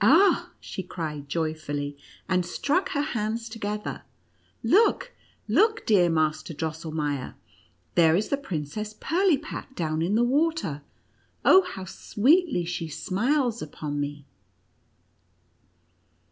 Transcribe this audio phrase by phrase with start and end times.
[0.00, 4.02] "Ah!" she cried joyfully, and struck her hands together."
[4.62, 5.12] Look,
[5.48, 7.34] look, dear Master Drosselmeier!
[7.96, 10.82] There is the Princess Pirlipat down in the water!
[11.44, 14.26] Oh, how sweetly she smiles upon me